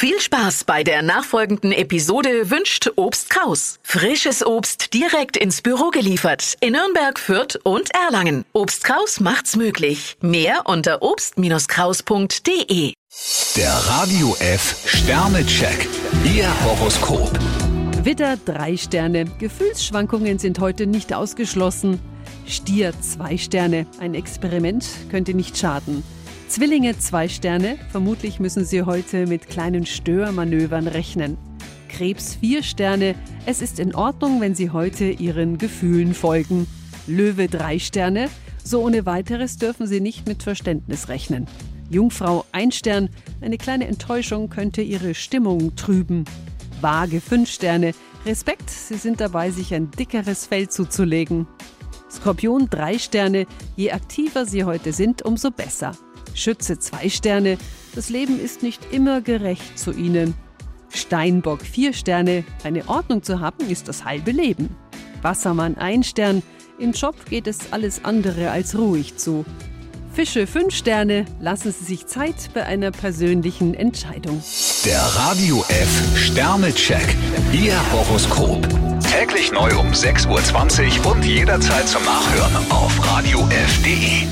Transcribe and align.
Viel 0.00 0.20
Spaß 0.20 0.62
bei 0.62 0.84
der 0.84 1.02
nachfolgenden 1.02 1.72
Episode 1.72 2.50
wünscht 2.52 2.88
Obst 2.94 3.30
Kraus. 3.30 3.80
Frisches 3.82 4.46
Obst 4.46 4.94
direkt 4.94 5.36
ins 5.36 5.60
Büro 5.60 5.90
geliefert 5.90 6.54
in 6.60 6.74
Nürnberg, 6.74 7.18
Fürth 7.18 7.58
und 7.64 7.92
Erlangen. 7.92 8.44
Obst 8.52 8.84
Kraus 8.84 9.18
macht's 9.18 9.56
möglich. 9.56 10.16
Mehr 10.20 10.66
unter 10.66 11.02
obst-kraus.de. 11.02 12.92
Der 13.56 13.72
Radio 13.72 14.36
F 14.38 14.76
Sternecheck. 14.86 15.88
Ihr 16.24 16.48
Horoskop. 16.64 17.36
Widder 18.04 18.36
drei 18.36 18.76
Sterne. 18.76 19.24
Gefühlsschwankungen 19.24 20.38
sind 20.38 20.60
heute 20.60 20.86
nicht 20.86 21.12
ausgeschlossen. 21.12 21.98
Stier 22.46 22.92
zwei 23.00 23.36
Sterne. 23.36 23.84
Ein 23.98 24.14
Experiment 24.14 24.86
könnte 25.10 25.34
nicht 25.34 25.58
schaden. 25.58 26.04
Zwillinge 26.48 26.98
zwei 26.98 27.28
Sterne. 27.28 27.76
Vermutlich 27.90 28.40
müssen 28.40 28.64
Sie 28.64 28.82
heute 28.82 29.26
mit 29.26 29.48
kleinen 29.48 29.84
Störmanövern 29.84 30.88
rechnen. 30.88 31.36
Krebs 31.90 32.36
vier 32.36 32.62
Sterne. 32.62 33.14
Es 33.44 33.60
ist 33.60 33.78
in 33.78 33.94
Ordnung, 33.94 34.40
wenn 34.40 34.54
Sie 34.54 34.70
heute 34.70 35.04
Ihren 35.04 35.58
Gefühlen 35.58 36.14
folgen. 36.14 36.66
Löwe 37.06 37.48
drei 37.48 37.78
Sterne. 37.78 38.30
So 38.64 38.82
ohne 38.82 39.04
weiteres 39.04 39.58
dürfen 39.58 39.86
Sie 39.86 40.00
nicht 40.00 40.26
mit 40.26 40.42
Verständnis 40.42 41.10
rechnen. 41.10 41.44
Jungfrau 41.90 42.46
ein 42.50 42.72
Stern. 42.72 43.10
Eine 43.42 43.58
kleine 43.58 43.86
Enttäuschung 43.86 44.48
könnte 44.48 44.80
Ihre 44.80 45.14
Stimmung 45.14 45.76
trüben. 45.76 46.24
Waage 46.80 47.20
fünf 47.20 47.50
Sterne. 47.50 47.92
Respekt, 48.24 48.70
Sie 48.70 48.96
sind 48.96 49.20
dabei, 49.20 49.50
sich 49.50 49.74
ein 49.74 49.90
dickeres 49.90 50.46
Fell 50.46 50.68
zuzulegen. 50.68 51.46
Skorpion 52.10 52.68
drei 52.70 52.98
Sterne. 52.98 53.46
Je 53.76 53.90
aktiver 53.92 54.46
Sie 54.46 54.64
heute 54.64 54.94
sind, 54.94 55.20
umso 55.20 55.50
besser. 55.50 55.92
Schütze 56.34 56.78
zwei 56.78 57.08
Sterne. 57.08 57.58
Das 57.94 58.10
Leben 58.10 58.40
ist 58.40 58.62
nicht 58.62 58.92
immer 58.92 59.20
gerecht 59.20 59.78
zu 59.78 59.92
Ihnen. 59.92 60.34
Steinbock 60.90 61.62
vier 61.62 61.92
Sterne. 61.92 62.44
Eine 62.64 62.88
Ordnung 62.88 63.22
zu 63.22 63.40
haben 63.40 63.68
ist 63.68 63.88
das 63.88 64.04
halbe 64.04 64.30
Leben. 64.30 64.74
Wassermann 65.22 65.76
ein 65.76 66.02
Stern. 66.02 66.42
Im 66.78 66.92
Job 66.92 67.16
geht 67.28 67.46
es 67.46 67.72
alles 67.72 68.04
andere 68.04 68.50
als 68.50 68.78
ruhig 68.78 69.16
zu. 69.16 69.44
Fische 70.12 70.46
fünf 70.46 70.74
Sterne. 70.74 71.26
Lassen 71.40 71.72
Sie 71.72 71.84
sich 71.84 72.06
Zeit 72.06 72.50
bei 72.54 72.64
einer 72.64 72.90
persönlichen 72.90 73.74
Entscheidung. 73.74 74.42
Der 74.84 75.00
Radio 75.00 75.64
F 75.68 76.16
Sternecheck. 76.16 77.14
Ihr 77.52 77.76
Horoskop. 77.92 78.66
Täglich 79.00 79.52
neu 79.52 79.78
um 79.78 79.92
6.20 79.92 81.04
Uhr 81.04 81.12
und 81.12 81.24
jederzeit 81.24 81.88
zum 81.88 82.02
Nachhören 82.04 82.70
auf 82.70 82.98
radiof.de. 83.06 84.26